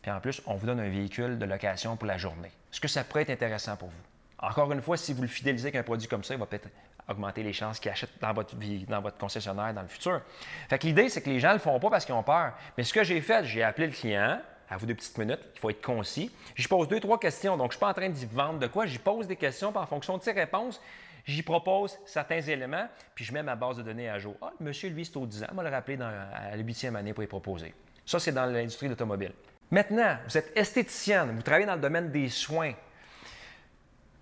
Puis 0.02 0.10
en 0.10 0.18
plus, 0.18 0.42
on 0.46 0.56
vous 0.56 0.66
donne 0.66 0.80
un 0.80 0.88
véhicule 0.88 1.38
de 1.38 1.44
location 1.44 1.96
pour 1.96 2.08
la 2.08 2.18
journée. 2.18 2.50
Est-ce 2.72 2.80
que 2.80 2.88
ça 2.88 3.04
pourrait 3.04 3.22
être 3.22 3.30
intéressant 3.30 3.76
pour 3.76 3.90
vous? 3.90 4.02
Encore 4.40 4.72
une 4.72 4.82
fois, 4.82 4.96
si 4.96 5.12
vous 5.12 5.22
le 5.22 5.28
fidélisez 5.28 5.68
avec 5.68 5.76
un 5.76 5.84
produit 5.84 6.08
comme 6.08 6.24
ça, 6.24 6.34
il 6.34 6.40
va 6.40 6.46
peut-être 6.46 6.68
augmenter 7.08 7.44
les 7.44 7.52
chances 7.52 7.78
qu'il 7.78 7.92
achète 7.92 8.10
dans 8.20 8.32
votre, 8.32 8.56
vie, 8.56 8.86
dans 8.86 9.00
votre 9.00 9.18
concessionnaire 9.18 9.72
dans 9.72 9.82
le 9.82 9.88
futur. 9.88 10.20
Fait 10.68 10.80
que 10.80 10.86
l'idée, 10.88 11.08
c'est 11.10 11.22
que 11.22 11.30
les 11.30 11.38
gens 11.38 11.50
ne 11.50 11.54
le 11.54 11.60
font 11.60 11.78
pas 11.78 11.90
parce 11.90 12.04
qu'ils 12.04 12.16
ont 12.16 12.24
peur. 12.24 12.54
Mais 12.76 12.82
ce 12.82 12.92
que 12.92 13.04
j'ai 13.04 13.20
fait, 13.20 13.44
j'ai 13.44 13.62
appelé 13.62 13.86
le 13.86 13.92
client, 13.92 14.40
à 14.68 14.76
vous 14.76 14.86
deux 14.86 14.94
petites 14.94 15.16
minutes. 15.18 15.40
Il 15.54 15.60
faut 15.60 15.70
être 15.70 15.82
concis. 15.82 16.30
J'y 16.54 16.68
pose 16.68 16.88
deux, 16.88 17.00
trois 17.00 17.18
questions. 17.18 17.56
Donc, 17.56 17.72
je 17.72 17.76
ne 17.76 17.78
suis 17.78 17.80
pas 17.80 17.90
en 17.90 17.94
train 17.94 18.08
d'y 18.08 18.26
vendre 18.26 18.58
de 18.58 18.66
quoi. 18.66 18.86
J'y 18.86 18.98
pose 18.98 19.26
des 19.26 19.36
questions, 19.36 19.72
puis 19.72 19.80
en 19.80 19.86
fonction 19.86 20.16
de 20.18 20.22
ses 20.22 20.32
réponses, 20.32 20.80
j'y 21.24 21.42
propose 21.42 21.98
certains 22.04 22.40
éléments, 22.40 22.88
puis 23.14 23.24
je 23.24 23.32
mets 23.32 23.42
ma 23.42 23.56
base 23.56 23.76
de 23.76 23.82
données 23.82 24.08
à 24.08 24.18
jour. 24.18 24.36
Ah, 24.42 24.52
monsieur, 24.60 24.88
lui, 24.88 25.04
c'est 25.04 25.16
au 25.16 25.26
10 25.26 25.44
ans. 25.44 25.46
On 25.52 25.56
va 25.56 25.62
le 25.62 25.70
rappeler 25.70 25.96
dans, 25.96 26.06
à 26.06 26.56
la 26.56 26.62
huitième 26.62 26.96
année 26.96 27.12
pour 27.12 27.24
y 27.24 27.26
proposer. 27.26 27.74
Ça, 28.06 28.18
c'est 28.18 28.32
dans 28.32 28.46
l'industrie 28.46 28.86
de 28.86 28.92
l'automobile. 28.92 29.32
Maintenant, 29.70 30.18
vous 30.26 30.36
êtes 30.36 30.56
esthéticienne, 30.56 31.34
vous 31.34 31.42
travaillez 31.42 31.66
dans 31.66 31.74
le 31.74 31.80
domaine 31.80 32.10
des 32.10 32.28
soins. 32.28 32.72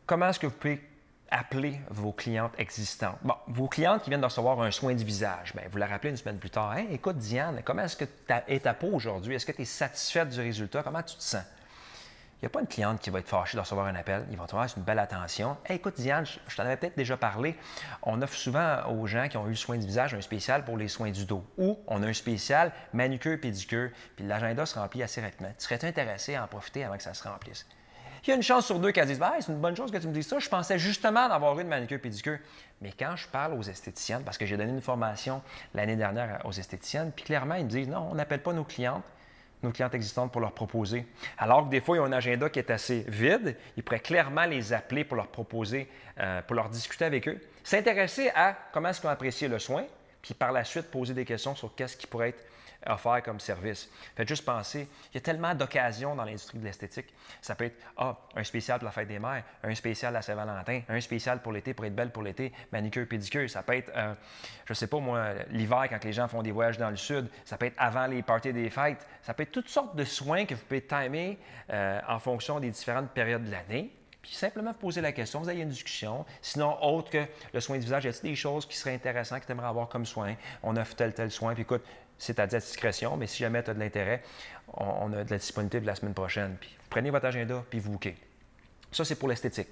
Comment 0.06 0.28
est-ce 0.28 0.38
que 0.38 0.46
vous 0.46 0.54
pouvez 0.54 0.80
appeler 1.32 1.80
vos 1.90 2.12
clientes 2.12 2.52
existantes. 2.58 3.18
Bon, 3.22 3.34
vos 3.48 3.66
clientes 3.66 4.02
qui 4.02 4.10
viennent 4.10 4.20
de 4.20 4.26
recevoir 4.26 4.60
un 4.60 4.70
soin 4.70 4.94
du 4.94 5.04
visage, 5.04 5.54
bien, 5.54 5.64
vous 5.70 5.78
la 5.78 5.86
rappelez 5.86 6.10
une 6.10 6.16
semaine 6.16 6.38
plus 6.38 6.50
tard. 6.50 6.76
Écoute, 6.90 7.16
Diane, 7.16 7.62
comment 7.64 7.82
est-ce 7.82 7.96
que 7.96 8.04
est 8.46 8.60
ta 8.60 8.74
peau 8.74 8.90
aujourd'hui? 8.92 9.34
Est-ce 9.34 9.46
que 9.46 9.52
tu 9.52 9.62
es 9.62 9.64
satisfaite 9.64 10.28
du 10.28 10.40
résultat? 10.40 10.82
Comment 10.82 11.02
tu 11.02 11.16
te 11.16 11.22
sens? 11.22 11.42
Il 12.36 12.46
n'y 12.46 12.46
a 12.46 12.50
pas 12.50 12.60
une 12.60 12.66
cliente 12.66 13.00
qui 13.00 13.08
va 13.08 13.20
être 13.20 13.28
fâchée 13.28 13.56
de 13.56 13.60
recevoir 13.60 13.86
un 13.86 13.94
appel. 13.94 14.26
Ils 14.32 14.36
vont 14.36 14.46
te 14.46 14.50
voir, 14.50 14.68
c'est 14.68 14.76
une 14.76 14.82
belle 14.82 14.98
attention. 14.98 15.56
Écoute, 15.68 15.94
Diane, 15.96 16.26
je, 16.26 16.56
t'en 16.56 16.64
avais 16.64 16.76
peut-être 16.76 16.96
déjà 16.96 17.16
parlé. 17.16 17.56
On 18.02 18.20
offre 18.20 18.34
souvent 18.34 18.84
aux 18.88 19.06
gens 19.06 19.28
qui 19.28 19.36
ont 19.36 19.46
eu 19.46 19.50
le 19.50 19.54
soin 19.54 19.78
du 19.78 19.86
visage 19.86 20.12
un 20.12 20.20
spécial 20.20 20.64
pour 20.64 20.76
les 20.76 20.88
soins 20.88 21.12
du 21.12 21.24
dos. 21.24 21.44
Ou 21.56 21.78
on 21.86 22.02
a 22.02 22.06
un 22.08 22.12
spécial 22.12 22.72
manucure, 22.92 23.40
pédicure, 23.40 23.90
puis 24.16 24.26
l'agenda 24.26 24.66
se 24.66 24.76
remplit 24.76 25.04
assez 25.04 25.20
rapidement. 25.20 25.52
Tu 25.56 25.64
serais 25.64 25.84
intéressé 25.84 26.34
à 26.34 26.42
en 26.42 26.48
profiter 26.48 26.82
avant 26.82 26.96
que 26.96 27.02
ça 27.04 27.14
se 27.14 27.22
remplisse? 27.22 27.64
Il 28.24 28.28
y 28.28 28.32
a 28.32 28.36
une 28.36 28.42
chance 28.42 28.66
sur 28.66 28.78
deux 28.78 28.92
qu'elle 28.92 29.08
dise 29.08 29.18
ben, 29.18 29.32
c'est 29.40 29.50
une 29.50 29.60
bonne 29.60 29.76
chose 29.76 29.90
que 29.90 29.96
tu 29.96 30.06
me 30.06 30.12
dises 30.12 30.28
ça. 30.28 30.38
Je 30.38 30.48
pensais 30.48 30.78
justement 30.78 31.28
d'avoir 31.28 31.58
une 31.58 31.66
manicure 31.66 32.00
pédicure. 32.00 32.38
Mais 32.80 32.92
quand 32.96 33.16
je 33.16 33.26
parle 33.26 33.54
aux 33.54 33.62
esthéticiennes, 33.62 34.22
parce 34.22 34.38
que 34.38 34.46
j'ai 34.46 34.56
donné 34.56 34.70
une 34.70 34.80
formation 34.80 35.42
l'année 35.74 35.96
dernière 35.96 36.40
aux 36.44 36.52
esthéticiennes, 36.52 37.10
puis 37.14 37.24
clairement, 37.24 37.56
ils 37.56 37.64
me 37.64 37.70
disent 37.70 37.88
non, 37.88 38.08
on 38.12 38.14
n'appelle 38.14 38.40
pas 38.40 38.52
nos 38.52 38.62
clientes, 38.62 39.02
nos 39.64 39.72
clientes 39.72 39.94
existantes 39.94 40.30
pour 40.30 40.40
leur 40.40 40.52
proposer. 40.52 41.04
Alors 41.36 41.64
que 41.64 41.70
des 41.70 41.80
fois, 41.80 41.96
ils 41.96 42.00
ont 42.00 42.04
un 42.04 42.12
agenda 42.12 42.48
qui 42.48 42.60
est 42.60 42.70
assez 42.70 43.04
vide, 43.08 43.56
ils 43.76 43.82
pourraient 43.82 44.00
clairement 44.00 44.44
les 44.44 44.72
appeler 44.72 45.02
pour 45.02 45.16
leur 45.16 45.28
proposer, 45.28 45.88
euh, 46.20 46.42
pour 46.42 46.54
leur 46.54 46.68
discuter 46.68 47.04
avec 47.04 47.26
eux, 47.26 47.40
s'intéresser 47.64 48.30
à 48.36 48.56
comment 48.72 48.90
est-ce 48.90 49.00
qu'ils 49.00 49.08
ont 49.08 49.12
apprécié 49.12 49.48
le 49.48 49.58
soin, 49.58 49.84
puis 50.20 50.34
par 50.34 50.52
la 50.52 50.62
suite 50.62 50.92
poser 50.92 51.12
des 51.12 51.24
questions 51.24 51.56
sur 51.56 51.74
qu'est-ce 51.74 51.96
qui 51.96 52.06
pourrait 52.06 52.30
être 52.30 52.44
offert 52.86 53.22
comme 53.22 53.40
service. 53.40 53.88
Faites 54.16 54.28
juste 54.28 54.44
penser, 54.44 54.88
il 55.12 55.14
y 55.14 55.18
a 55.18 55.20
tellement 55.20 55.54
d'occasions 55.54 56.14
dans 56.14 56.24
l'industrie 56.24 56.58
de 56.58 56.64
l'esthétique. 56.64 57.12
Ça 57.40 57.54
peut 57.54 57.64
être 57.64 57.76
ah, 57.96 58.16
un 58.36 58.44
spécial 58.44 58.78
pour 58.78 58.86
la 58.86 58.92
fête 58.92 59.08
des 59.08 59.18
mères, 59.18 59.44
un 59.62 59.74
spécial 59.74 60.14
à 60.16 60.22
Saint-Valentin, 60.22 60.82
un 60.88 61.00
spécial 61.00 61.40
pour 61.40 61.52
l'été 61.52 61.74
pour 61.74 61.84
être 61.84 61.94
belle 61.94 62.10
pour 62.10 62.22
l'été, 62.22 62.52
manicure, 62.72 63.06
pédicure. 63.06 63.48
Ça 63.48 63.62
peut 63.62 63.76
être, 63.76 63.92
euh, 63.96 64.14
je 64.64 64.74
sais 64.74 64.86
pas 64.86 64.98
moi, 64.98 65.32
l'hiver 65.50 65.86
quand 65.88 66.02
les 66.04 66.12
gens 66.12 66.28
font 66.28 66.42
des 66.42 66.52
voyages 66.52 66.78
dans 66.78 66.90
le 66.90 66.96
sud. 66.96 67.28
Ça 67.44 67.56
peut 67.56 67.66
être 67.66 67.76
avant 67.78 68.06
les 68.06 68.22
parties 68.22 68.52
des 68.52 68.70
fêtes. 68.70 69.06
Ça 69.22 69.34
peut 69.34 69.44
être 69.44 69.52
toutes 69.52 69.68
sortes 69.68 69.96
de 69.96 70.04
soins 70.04 70.44
que 70.44 70.54
vous 70.54 70.62
pouvez 70.62 70.82
timer 70.82 71.38
euh, 71.70 72.00
en 72.08 72.18
fonction 72.18 72.60
des 72.60 72.70
différentes 72.70 73.10
périodes 73.10 73.44
de 73.44 73.50
l'année 73.50 73.92
puis 74.22 74.32
simplement 74.34 74.72
poser 74.72 75.00
la 75.00 75.10
question, 75.10 75.40
vous 75.40 75.48
avez 75.48 75.60
une 75.60 75.68
discussion. 75.68 76.24
Sinon, 76.40 76.80
autre 76.82 77.10
que 77.10 77.26
le 77.52 77.60
soin 77.60 77.76
du 77.76 77.82
visage, 77.82 78.04
y 78.04 78.08
a-t-il 78.08 78.30
des 78.30 78.36
choses 78.36 78.66
qui 78.66 78.76
seraient 78.76 78.94
intéressantes 78.94 79.40
que 79.40 79.46
tu 79.46 79.52
aimerais 79.52 79.66
avoir 79.66 79.88
comme 79.88 80.06
soin? 80.06 80.36
On 80.62 80.76
offre 80.76 80.94
tel, 80.94 81.12
tel 81.12 81.30
soin, 81.32 81.54
puis 81.54 81.62
écoute, 81.62 81.82
c'est 82.22 82.38
à 82.38 82.46
discrétion, 82.46 83.16
mais 83.16 83.26
si 83.26 83.38
jamais 83.38 83.64
tu 83.64 83.70
as 83.70 83.74
de 83.74 83.80
l'intérêt, 83.80 84.22
on, 84.74 85.12
a 85.12 85.24
de 85.24 85.30
la 85.30 85.38
disponibilité 85.38 85.84
la 85.84 85.96
semaine 85.96 86.14
prochaine. 86.14 86.56
Puis 86.60 86.76
prenez 86.88 87.10
votre 87.10 87.26
agenda, 87.26 87.64
puis 87.68 87.80
vous 87.80 87.90
bouquez. 87.90 88.14
Ça, 88.92 89.04
c'est 89.04 89.16
pour 89.16 89.28
l'esthétique. 89.28 89.66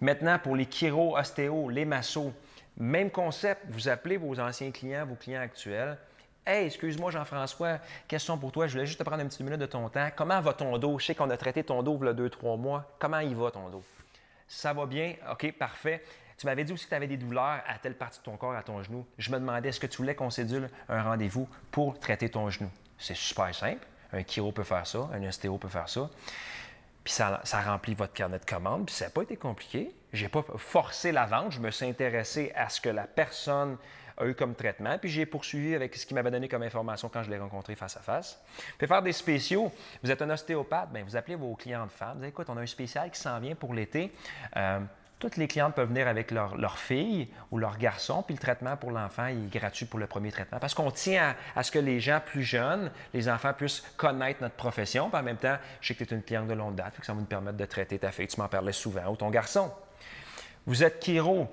Maintenant, 0.00 0.36
pour 0.40 0.56
les 0.56 0.66
chiro, 0.68 1.16
ostéo, 1.16 1.68
les 1.68 1.84
massos, 1.84 2.32
même 2.76 3.08
concept, 3.08 3.62
vous 3.68 3.88
appelez 3.88 4.16
vos 4.16 4.40
anciens 4.40 4.72
clients, 4.72 5.06
vos 5.06 5.14
clients 5.14 5.42
actuels. 5.42 5.96
Hey, 6.44 6.66
excuse-moi 6.66 7.12
Jean-François, 7.12 7.78
question 8.08 8.36
pour 8.36 8.50
toi, 8.50 8.66
je 8.66 8.72
voulais 8.72 8.86
juste 8.86 8.98
te 8.98 9.04
prendre 9.04 9.22
une 9.22 9.28
petite 9.28 9.42
minute 9.42 9.60
de 9.60 9.66
ton 9.66 9.88
temps. 9.88 10.08
Comment 10.16 10.40
va 10.40 10.54
ton 10.54 10.76
dos? 10.78 10.98
Je 10.98 11.06
sais 11.06 11.14
qu'on 11.14 11.30
a 11.30 11.36
traité 11.36 11.62
ton 11.62 11.84
dos 11.84 11.96
il 12.02 12.06
y 12.06 12.08
a 12.08 12.12
deux, 12.14 12.30
trois 12.30 12.56
mois. 12.56 12.96
Comment 12.98 13.20
il 13.20 13.36
va 13.36 13.52
ton 13.52 13.68
dos? 13.68 13.84
Ça 14.48 14.72
va 14.72 14.86
bien? 14.86 15.14
OK, 15.30 15.52
parfait. 15.52 16.02
Tu 16.38 16.46
m'avais 16.46 16.64
dit 16.64 16.72
aussi 16.72 16.84
que 16.84 16.90
tu 16.90 16.94
avais 16.94 17.06
des 17.06 17.16
douleurs 17.16 17.62
à 17.66 17.78
telle 17.80 17.94
partie 17.94 18.18
de 18.18 18.24
ton 18.24 18.36
corps, 18.36 18.54
à 18.54 18.62
ton 18.62 18.82
genou. 18.82 19.06
Je 19.18 19.30
me 19.30 19.38
demandais, 19.38 19.68
est-ce 19.68 19.80
que 19.80 19.86
tu 19.86 19.98
voulais 19.98 20.14
qu'on 20.14 20.30
cédule 20.30 20.68
un 20.88 21.02
rendez-vous 21.02 21.48
pour 21.70 21.98
traiter 21.98 22.28
ton 22.28 22.50
genou? 22.50 22.70
C'est 22.98 23.16
super 23.16 23.54
simple. 23.54 23.86
Un 24.12 24.22
chiro 24.24 24.52
peut 24.52 24.64
faire 24.64 24.86
ça, 24.86 25.08
un 25.12 25.22
ostéo 25.26 25.56
peut 25.58 25.68
faire 25.68 25.88
ça. 25.88 26.10
Puis 27.04 27.12
ça, 27.12 27.40
ça 27.44 27.60
remplit 27.62 27.94
votre 27.94 28.12
carnet 28.12 28.38
de 28.38 28.44
commandes, 28.44 28.86
puis 28.86 28.94
ça 28.94 29.06
n'a 29.06 29.10
pas 29.10 29.22
été 29.22 29.36
compliqué. 29.36 29.94
Je 30.12 30.22
n'ai 30.22 30.28
pas 30.28 30.44
forcé 30.56 31.10
la 31.10 31.26
vente, 31.26 31.52
je 31.52 31.60
me 31.60 31.70
suis 31.70 31.86
intéressé 31.86 32.52
à 32.54 32.68
ce 32.68 32.80
que 32.80 32.90
la 32.90 33.04
personne 33.04 33.76
a 34.18 34.26
eu 34.26 34.34
comme 34.34 34.54
traitement, 34.54 34.98
puis 34.98 35.08
j'ai 35.08 35.26
poursuivi 35.26 35.74
avec 35.74 35.96
ce 35.96 36.06
qu'il 36.06 36.14
m'avait 36.14 36.30
donné 36.30 36.48
comme 36.48 36.62
information 36.62 37.08
quand 37.08 37.22
je 37.22 37.30
l'ai 37.30 37.38
rencontré 37.38 37.74
face 37.74 37.96
à 37.96 38.00
face. 38.00 38.40
Puis 38.78 38.86
faire 38.86 39.02
des 39.02 39.12
spéciaux. 39.12 39.72
Vous 40.02 40.10
êtes 40.10 40.22
un 40.22 40.30
ostéopathe, 40.30 40.92
bien, 40.92 41.02
vous 41.02 41.16
appelez 41.16 41.34
vos 41.34 41.54
clients 41.54 41.86
de 41.86 41.90
femmes. 41.90 42.18
Vous 42.18 42.20
dites, 42.20 42.28
écoute, 42.28 42.48
on 42.50 42.56
a 42.56 42.60
un 42.60 42.66
spécial 42.66 43.10
qui 43.10 43.18
s'en 43.18 43.40
vient 43.40 43.54
pour 43.54 43.74
l'été. 43.74 44.12
Euh, 44.56 44.80
toutes 45.22 45.36
les 45.36 45.46
clientes 45.46 45.76
peuvent 45.76 45.88
venir 45.88 46.08
avec 46.08 46.32
leur, 46.32 46.78
fille 46.78 47.28
ou 47.52 47.58
leur 47.58 47.78
garçon, 47.78 48.24
puis 48.24 48.34
le 48.34 48.40
traitement 48.40 48.76
pour 48.76 48.90
l'enfant 48.90 49.26
est 49.26 49.48
gratuit 49.52 49.86
pour 49.86 50.00
le 50.00 50.08
premier 50.08 50.32
traitement. 50.32 50.58
Parce 50.58 50.74
qu'on 50.74 50.90
tient 50.90 51.36
à, 51.54 51.62
ce 51.62 51.70
que 51.70 51.78
les 51.78 52.00
gens 52.00 52.20
plus 52.20 52.42
jeunes, 52.42 52.90
les 53.14 53.28
enfants, 53.28 53.52
puissent 53.54 53.84
connaître 53.96 54.42
notre 54.42 54.56
profession. 54.56 55.10
Puis 55.10 55.20
en 55.20 55.22
même 55.22 55.36
temps, 55.36 55.56
je 55.80 55.86
sais 55.86 55.94
que 55.94 56.02
tu 56.02 56.12
es 56.12 56.16
une 56.16 56.24
cliente 56.24 56.48
de 56.48 56.54
longue 56.54 56.74
date, 56.74 56.98
que 56.98 57.06
ça 57.06 57.12
va 57.12 57.20
nous 57.20 57.26
permettre 57.26 57.56
de 57.56 57.64
traiter 57.64 58.00
ta 58.00 58.10
fille. 58.10 58.26
Tu 58.26 58.40
m'en 58.40 58.48
parlais 58.48 58.72
souvent, 58.72 59.12
ou 59.12 59.14
ton 59.14 59.30
garçon. 59.30 59.70
Vous 60.66 60.82
êtes 60.82 61.04
chiro 61.04 61.48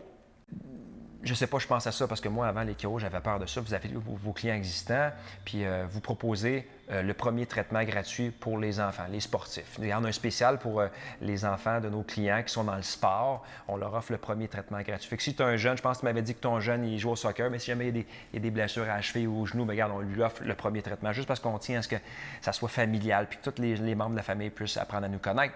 je 1.23 1.33
sais 1.33 1.47
pas, 1.47 1.59
je 1.59 1.67
pense 1.67 1.85
à 1.85 1.91
ça 1.91 2.07
parce 2.07 2.21
que 2.21 2.29
moi, 2.29 2.47
avant 2.47 2.63
les 2.63 2.75
chiro, 2.75 2.97
j'avais 2.97 3.19
peur 3.19 3.39
de 3.39 3.45
ça. 3.45 3.59
Vous 3.59 3.73
avez 3.73 3.89
vos, 3.93 4.31
clients 4.31 4.55
existants, 4.55 5.11
puis 5.43 5.65
euh, 5.65 5.85
vous 5.89 5.99
proposez 5.99 6.65
euh, 6.91 7.01
le 7.01 7.13
premier 7.13 7.45
traitement 7.45 7.83
gratuit 7.83 8.31
pour 8.31 8.57
les 8.57 8.79
enfants, 8.79 9.05
les 9.11 9.19
sportifs. 9.19 9.77
Il 9.79 9.87
y 9.87 9.93
en 9.93 10.03
a 10.05 10.07
un 10.07 10.11
spécial 10.13 10.57
pour 10.57 10.79
euh, 10.79 10.87
les 11.21 11.45
enfants 11.45 11.81
de 11.81 11.89
nos 11.89 12.03
clients 12.03 12.41
qui 12.41 12.53
sont 12.53 12.63
dans 12.63 12.75
le 12.75 12.83
sport. 12.83 13.45
On 13.67 13.75
leur 13.75 13.93
offre 13.93 14.11
le 14.11 14.17
premier 14.17 14.47
traitement 14.47 14.81
gratuit. 14.81 15.09
Fait 15.09 15.19
si 15.19 15.35
tu 15.35 15.43
es 15.43 15.45
un 15.45 15.57
jeune, 15.57 15.77
je 15.77 15.81
pense 15.81 15.97
que 15.97 16.01
tu 16.01 16.05
m'avais 16.05 16.21
dit 16.21 16.33
que 16.33 16.39
ton 16.39 16.59
jeune, 16.59 16.85
il 16.85 16.97
joue 16.97 17.11
au 17.11 17.15
soccer, 17.15 17.51
mais 17.51 17.59
si 17.59 17.67
jamais 17.67 17.89
il 17.89 17.97
y 18.33 18.37
a 18.37 18.39
des, 18.39 18.51
blessures 18.51 18.83
à 18.83 18.95
la 18.95 19.01
cheville 19.01 19.27
ou 19.27 19.41
au 19.41 19.45
genou, 19.45 19.65
bien, 19.65 19.73
regarde, 19.73 19.91
on 19.93 19.99
lui 19.99 20.23
offre 20.23 20.41
le 20.43 20.55
premier 20.55 20.81
traitement 20.81 21.11
juste 21.11 21.27
parce 21.27 21.39
qu'on 21.39 21.59
tient 21.59 21.79
à 21.79 21.81
ce 21.81 21.89
que 21.89 21.97
ça 22.41 22.53
soit 22.53 22.69
familial, 22.69 23.27
puis 23.27 23.37
que 23.37 23.49
tous 23.49 23.61
les, 23.61 23.93
membres 23.93 24.11
de 24.11 24.17
la 24.17 24.23
famille 24.23 24.49
puissent 24.49 24.77
apprendre 24.77 25.05
à 25.05 25.09
nous 25.09 25.19
connaître. 25.19 25.53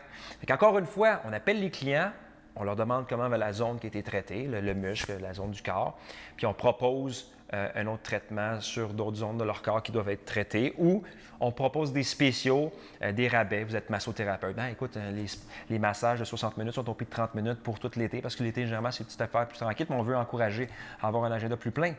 Encore 0.51 0.77
une 0.77 0.85
fois, 0.85 1.21
on 1.25 1.33
appelle 1.33 1.59
les 1.59 1.71
clients, 1.71 2.11
on 2.55 2.63
leur 2.63 2.75
demande 2.75 3.05
comment 3.07 3.29
va 3.29 3.37
la 3.37 3.53
zone 3.53 3.79
qui 3.79 3.87
a 3.87 3.89
été 3.89 4.03
traitée, 4.03 4.43
le, 4.43 4.73
muscle, 4.73 5.17
la 5.19 5.33
zone 5.33 5.51
du 5.51 5.61
corps, 5.61 5.97
puis 6.37 6.45
on 6.45 6.53
propose 6.53 7.31
euh, 7.53 7.69
un 7.75 7.87
autre 7.87 8.03
traitement 8.03 8.59
sur 8.61 8.93
d'autres 8.93 9.17
zones 9.17 9.37
de 9.37 9.43
leur 9.43 9.61
corps 9.61 9.81
qui 9.83 9.91
doivent 9.91 10.09
être 10.09 10.25
traitées, 10.25 10.73
ou 10.77 11.03
on 11.39 11.51
propose 11.51 11.91
des 11.91 12.03
spéciaux, 12.03 12.71
euh, 13.01 13.11
des 13.11 13.27
rabais. 13.27 13.63
Vous 13.63 13.75
êtes 13.75 13.89
massothérapeute. 13.89 14.55
Ben, 14.55 14.67
écoute, 14.67 14.97
euh, 14.97 15.25
les, 15.69 15.79
massages 15.79 16.19
de 16.19 16.25
60 16.25 16.57
minutes 16.57 16.73
sont 16.73 16.89
au 16.89 16.93
prix 16.93 17.05
de 17.05 17.11
30 17.11 17.35
minutes 17.35 17.59
pour 17.61 17.79
tout 17.79 17.91
l'été, 17.95 18.21
parce 18.21 18.35
que 18.35 18.43
l'été, 18.43 18.63
généralement, 18.63 18.91
c'est 18.91 18.99
une 18.99 19.05
petite 19.05 19.21
affaire 19.21 19.47
plus 19.47 19.57
tranquille, 19.57 19.87
mais 19.89 19.95
on 19.95 20.03
veut 20.03 20.17
encourager 20.17 20.67
à 21.01 21.07
avoir 21.07 21.25
un 21.25 21.31
agenda 21.31 21.57
plus 21.57 21.71
plein. 21.71 21.93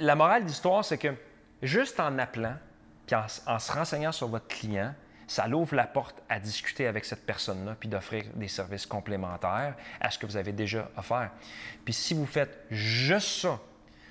La 0.00 0.14
morale 0.14 0.42
de 0.42 0.48
l'histoire, 0.48 0.84
c'est 0.84 0.98
que 0.98 1.14
juste 1.62 1.98
en 2.00 2.18
appelant, 2.18 2.56
puis 3.06 3.16
en 3.16 3.58
se 3.58 3.72
renseignant 3.72 4.12
sur 4.12 4.28
votre 4.28 4.48
client, 4.48 4.94
ça 5.26 5.46
l'ouvre 5.46 5.74
la 5.74 5.86
porte 5.86 6.22
à 6.28 6.38
discuter 6.38 6.86
avec 6.86 7.04
cette 7.04 7.24
personne-là, 7.26 7.76
puis 7.78 7.88
d'offrir 7.88 8.24
des 8.34 8.48
services 8.48 8.86
complémentaires 8.86 9.74
à 10.00 10.10
ce 10.10 10.18
que 10.18 10.26
vous 10.26 10.36
avez 10.36 10.52
déjà 10.52 10.90
offert. 10.96 11.30
Puis 11.84 11.94
si 11.94 12.14
vous 12.14 12.26
faites 12.26 12.64
juste 12.70 13.40
ça, 13.42 13.60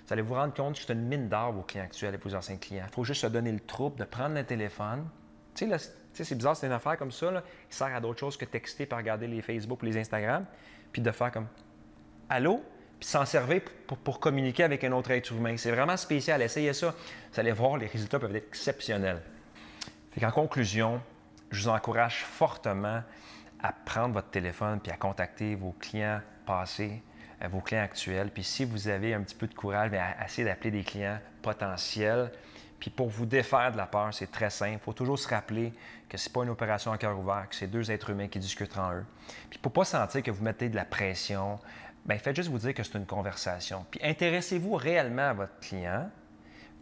vous 0.06 0.14
allez 0.14 0.22
vous 0.22 0.34
rendre 0.34 0.54
compte 0.54 0.76
que 0.76 0.82
c'est 0.86 0.94
une 0.94 1.08
mine 1.08 1.30
d'or, 1.30 1.54
vos 1.54 1.62
clients 1.62 1.86
actuels 1.86 2.14
et 2.14 2.18
vos 2.18 2.36
anciens 2.36 2.58
clients. 2.58 2.86
Il 2.88 2.94
faut 2.94 3.04
juste 3.04 3.22
se 3.22 3.28
donner 3.28 3.52
le 3.52 3.60
trouble 3.60 3.98
de 3.98 4.04
prendre 4.04 4.36
le 4.36 4.44
téléphone. 4.44 5.08
Tu 5.56 5.70
sais, 5.70 6.24
c'est 6.24 6.36
bizarre, 6.36 6.56
c'est 6.56 6.68
une 6.68 6.74
affaire 6.74 6.98
comme 6.98 7.12
ça, 7.12 7.32
là, 7.32 7.44
qui 7.70 7.76
sert 7.76 7.96
à 7.96 8.00
d'autres 8.02 8.20
choses 8.20 8.38
que 8.38 8.46
texter, 8.46 8.86
par 8.86 9.00
regarder 9.00 9.28
les 9.28 9.42
Facebook 9.42 9.82
ou 9.82 9.86
les 9.86 9.98
Instagram, 9.98 10.46
puis 10.92 11.02
de 11.02 11.12
faire 11.12 11.32
comme 11.32 11.48
Allô? 12.30 12.64
Puis 13.00 13.10
s'en 13.10 13.26
servir 13.26 13.62
pour, 14.04 14.20
communiquer 14.20 14.64
avec 14.64 14.84
un 14.84 14.92
autre 14.94 15.12
être 15.12 15.32
humain. 15.32 15.56
C'est 15.58 15.72
vraiment 15.72 15.98
spécial. 15.98 16.42
Essayez 16.42 16.74
ça. 16.74 16.96
Vous 17.34 17.40
allez 17.40 17.52
voir, 17.52 17.78
les 17.78 17.88
résultats 17.88 18.20
peuvent 18.20 18.36
être 18.36 18.48
exceptionnels. 18.48 19.22
En 20.22 20.32
conclusion, 20.32 21.02
je 21.52 21.64
vous 21.64 21.70
encourage 21.70 22.24
fortement 22.24 23.02
à 23.62 23.72
prendre 23.72 24.14
votre 24.14 24.30
téléphone 24.30 24.80
puis 24.80 24.92
à 24.92 24.96
contacter 24.96 25.56
vos 25.56 25.72
clients 25.80 26.22
passés, 26.46 27.02
euh, 27.42 27.48
vos 27.48 27.62
clients 27.62 27.84
actuels. 27.84 28.30
Puis 28.30 28.44
si 28.44 28.64
vous 28.64 28.88
avez 28.88 29.14
un 29.14 29.22
petit 29.22 29.36
peu 29.36 29.48
de 29.48 29.54
courage, 29.54 29.90
bien, 29.90 30.04
essayer 30.24 30.46
d'appeler 30.46 30.72
des 30.72 30.84
clients 30.84 31.20
potentiels. 31.42 32.32
Puis 32.80 32.90
pour 32.90 33.10
vous 33.10 33.26
défaire 33.26 33.72
de 33.72 33.78
la 33.78 33.88
peur, 33.88 34.14
c'est 34.14 34.32
très 34.32 34.50
simple. 34.50 34.74
Il 34.74 34.80
faut 34.80 34.94
toujours 34.94 35.18
se 35.18 35.28
rappeler 35.28 35.74
que 36.08 36.18
ce 36.18 36.30
n'est 36.30 36.34
pas 36.34 36.44
une 36.44 36.50
opération 36.50 36.92
à 36.92 36.98
cœur 36.98 37.18
ouvert, 37.18 37.48
que 37.50 37.56
c'est 37.56 37.68
deux 37.68 37.90
êtres 37.90 38.12
humains 38.12 38.28
qui 38.28 38.40
discutent 38.40 38.78
en 38.78 38.94
eux. 38.94 39.06
Puis 39.50 39.58
pour 39.60 39.72
ne 39.72 39.76
pas 39.76 39.86
sentir 39.86 40.22
que 40.22 40.32
vous 40.32 40.44
mettez 40.44 40.70
de 40.70 40.76
la 40.76 40.86
pression, 40.86 41.60
bien, 42.06 42.18
faites 42.18 42.36
juste 42.36 42.50
vous 42.50 42.60
dire 42.60 42.74
que 42.74 42.84
c'est 42.84 42.98
une 42.98 43.06
conversation. 43.08 43.86
Puis 43.90 44.00
intéressez-vous 44.04 44.76
réellement 44.76 45.30
à 45.30 45.34
votre 45.34 45.60
client 45.60 46.10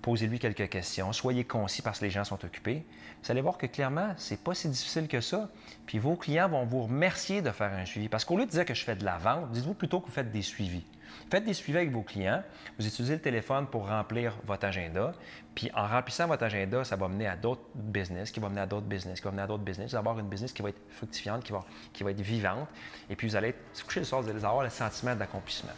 posez-lui 0.02 0.40
quelques 0.40 0.70
questions, 0.70 1.14
soyez 1.14 1.44
concis 1.44 1.82
parce 1.82 2.00
que 2.00 2.06
les 2.06 2.12
gens 2.12 2.24
sont 2.24 2.44
occupés. 2.44 2.86
Vous 3.24 3.32
allez 3.32 3.42
voir 3.42 3.58
que 3.58 3.68
clairement, 3.68 4.14
c'est 4.18 4.44
pas 4.44 4.54
si 4.54 4.68
difficile 4.68 5.08
que 5.08 5.22
ça. 5.22 5.50
Puis 5.86 6.00
vos 6.00 6.16
clients 6.16 6.50
vont 6.50 6.66
vous 6.66 6.84
remercier 6.84 7.42
de 7.42 7.52
faire 7.52 7.72
un 7.74 7.86
suivi. 7.86 8.10
Parce 8.10 8.26
qu'au 8.26 8.38
lieu 8.38 8.46
de 8.46 8.52
dire 8.52 8.66
que 8.66 8.74
je 8.74 8.84
fais 8.84 8.96
de 8.96 9.06
la 9.06 9.18
vente, 9.18 9.52
dites-vous 9.52 9.74
plutôt 9.74 10.00
que 10.00 10.08
vous 10.08 10.12
faites 10.12 10.32
des 10.32 10.42
suivis. 10.42 10.84
Faites 11.30 11.44
des 11.44 11.54
suivis 11.54 11.80
avec 11.80 11.92
vos 11.92 12.02
clients. 12.02 12.44
Vous 12.78 12.88
utilisez 12.88 13.16
le 13.16 13.22
téléphone 13.22 13.68
pour 13.68 13.88
remplir 13.88 14.36
votre 14.46 14.66
agenda. 14.66 15.14
Puis 15.56 15.70
en 15.76 15.88
remplissant 15.88 16.28
votre 16.28 16.44
agenda, 16.44 16.84
ça 16.84 16.96
va 16.96 17.08
mener 17.08 17.28
à 17.28 17.36
d'autres 17.36 17.64
business, 17.76 18.32
qui 18.32 18.40
va 18.40 18.50
mener 18.50 18.62
à 18.62 18.66
d'autres 18.66 18.88
business, 18.88 19.20
qui 19.20 19.26
va 19.26 19.32
mener 19.32 19.44
à 19.44 19.48
d'autres 19.48 19.64
business. 19.64 19.92
Vous 19.92 19.96
allez 19.96 20.02
avoir 20.02 20.20
une 20.20 20.30
business 20.30 20.54
qui 20.54 20.62
va 20.62 20.70
être 20.70 20.82
fructifiante, 20.90 21.44
qui 21.44 21.52
va, 21.52 21.64
qui 21.94 22.04
va 22.04 22.12
être 22.12 22.22
vivante. 22.22 22.68
Et 23.10 23.16
puis 23.16 23.28
vous 23.28 23.36
allez 23.36 23.52
vous 23.52 23.84
couchez 23.86 24.00
le 24.00 24.06
soir, 24.06 24.22
vous 24.22 24.30
allez 24.30 24.44
avoir 24.44 24.64
le 24.64 24.70
sentiment 24.70 25.16
d'accomplissement 25.16 25.74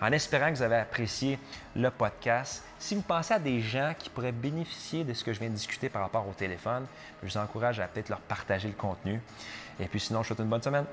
en 0.00 0.12
espérant 0.12 0.50
que 0.50 0.56
vous 0.56 0.62
avez 0.62 0.76
apprécié 0.76 1.38
le 1.74 1.90
podcast. 1.90 2.64
Si 2.78 2.94
vous 2.94 3.02
pensez 3.02 3.34
à 3.34 3.38
des 3.38 3.60
gens 3.60 3.94
qui 3.98 4.10
pourraient 4.10 4.32
bénéficier 4.32 5.04
de 5.04 5.12
ce 5.12 5.24
que 5.24 5.32
je 5.32 5.40
viens 5.40 5.48
de 5.48 5.54
discuter 5.54 5.88
par 5.88 6.02
rapport 6.02 6.26
au 6.28 6.32
téléphone, 6.32 6.86
je 7.22 7.28
vous 7.28 7.36
encourage 7.36 7.80
à 7.80 7.88
peut-être 7.88 8.08
leur 8.08 8.20
partager 8.20 8.68
le 8.68 8.74
contenu. 8.74 9.20
Et 9.80 9.86
puis 9.86 10.00
sinon, 10.00 10.22
je 10.22 10.28
vous 10.28 10.34
souhaite 10.34 10.44
une 10.44 10.50
bonne 10.50 10.62
semaine. 10.62 10.86